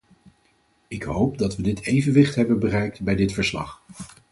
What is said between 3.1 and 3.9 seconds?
dit verslag.